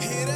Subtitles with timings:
[0.00, 0.28] Tell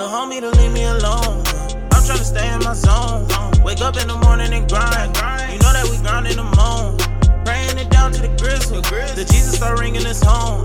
[0.00, 1.42] a homie to leave me alone.
[1.90, 3.26] I'm trying to stay in my zone.
[3.64, 5.16] Wake up in the morning and grind.
[5.50, 6.98] You know that we grind in the moan.
[7.44, 8.80] Praying it down to the gristle.
[8.80, 10.64] The Jesus start ringing his home.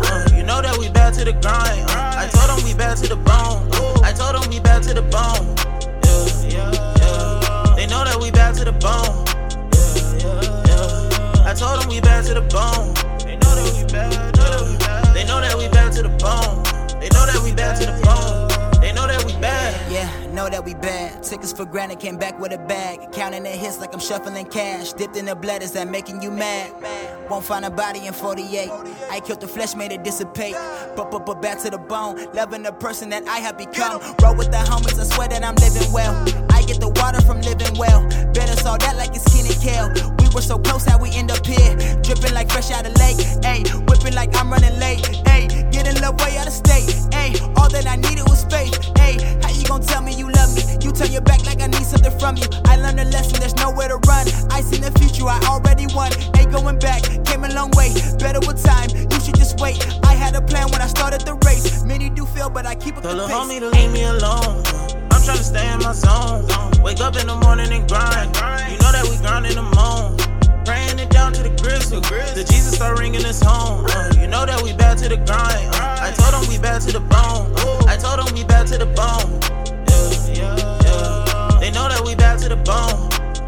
[12.27, 12.93] To the bone.
[13.23, 15.15] They know that we bad.
[15.15, 16.63] They know that we bad to the bone.
[16.99, 18.81] They know that we bad to the bone.
[18.81, 19.91] They know that we bad.
[19.91, 21.23] Yeah, know that we bad.
[21.23, 23.11] Took us for granted, came back with a bag.
[23.13, 24.91] Counting the hits like I'm shuffling cash.
[24.93, 26.73] Dipped in the blood, is that making you mad?
[27.29, 28.69] Won't find a body in 48.
[29.09, 30.55] I killed the flesh, made it dissipate.
[30.95, 32.31] But, but, but back to the bone.
[32.33, 34.01] Loving the person that I have become.
[34.21, 36.13] Roll with the homies, I swear that I'm living well.
[36.51, 38.07] I get the water from living well.
[38.33, 39.91] Better saw that like it's skinny kale.
[40.19, 41.36] We were so close, how we end up
[42.57, 43.17] fresh out of lake.
[43.45, 45.01] Ayy, whipping like I'm running late.
[45.29, 46.89] Ayy, getting love way out of state.
[47.13, 48.73] Ayy, all that I needed was faith.
[49.05, 50.63] Ayy, how you gon' tell me you love me?
[50.81, 52.47] You turn your back like I need something from you.
[52.65, 54.25] I learned a lesson, there's nowhere to run.
[54.49, 56.11] I seen the future, I already won.
[56.37, 57.93] Ain't going back, came a long way.
[58.17, 59.77] Better with time, you should just wait.
[60.03, 61.83] I had a plan when I started the race.
[61.83, 63.37] Many do fail, but I keep up Tell the pace.
[63.37, 64.65] homie to leave me alone.
[65.13, 66.41] I'm tryna stay in my zone.
[66.81, 68.33] Wake up in the morning and grind.
[75.07, 75.75] To the grind.
[75.75, 77.53] I told him we bad to the bone.
[77.87, 79.39] I told him we bad to the bone.
[80.35, 81.59] Yeah, yeah, yeah.
[81.59, 82.99] They know that we bad to the bone.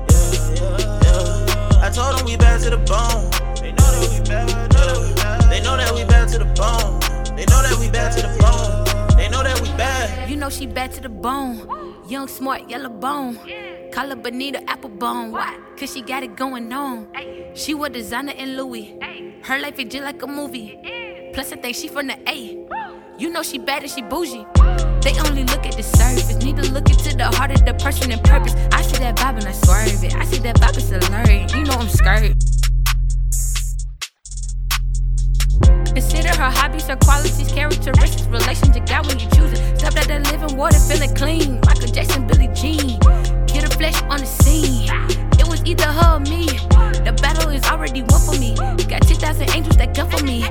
[0.09, 1.85] Yeah, yeah, yeah.
[1.85, 3.27] I told them we bad to the bone.
[3.59, 4.47] They know that we bad.
[5.49, 6.99] They know that we bad to the bone.
[7.35, 9.17] They know that we bad to the bone.
[9.17, 10.30] They know that we bad.
[10.30, 11.67] You know she bad to the bone.
[12.07, 13.37] Young, smart, yellow bone.
[13.91, 15.31] Call her Bonita Applebone.
[15.31, 15.57] Why?
[15.77, 17.07] Cause she got it going on.
[17.53, 18.97] She was designer in Louis.
[19.43, 20.98] Her life is just like a movie.
[21.39, 22.67] Plus, I think she from the A.
[23.17, 24.45] You know she bad and she bougie.
[25.00, 26.36] They only look at the surface.
[26.44, 28.54] Need to look into the heart of the person and purpose.
[28.73, 30.16] I see that vibe and I swerve it.
[30.17, 31.55] I see that vibe is alert.
[31.55, 32.36] You know I'm scared.
[35.95, 39.82] Consider her hobbies, her qualities, characteristics, relationship God when you choose it.
[39.86, 41.61] Out that living water, feeling clean.
[41.66, 43.00] Michael Jackson, Billie Jean.
[43.48, 44.92] Get of flesh on the scene.
[45.39, 46.48] It was either her or me.
[47.08, 48.56] The battle is already won for me.
[48.89, 50.44] Got 10,000 angels that gun for me.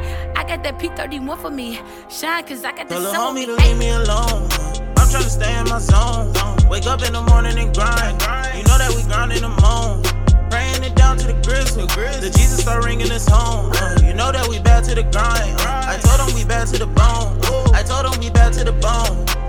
[0.49, 1.79] I got that P31 for me.
[2.09, 3.65] Shine, cause I got the Tell a homie to me.
[3.65, 4.49] leave me alone.
[4.97, 6.33] I'm tryna stay in my zone.
[6.71, 8.17] Wake up in the morning and grind.
[8.57, 10.01] You know that we grind in the moan.
[10.49, 11.87] Praying it down to the gristle.
[11.87, 13.75] The Jesus start ringing us home.
[14.03, 15.61] You know that we bad to the grind.
[15.61, 17.37] I told him we bad to the bone.
[17.75, 19.48] I told him we bad to the bone.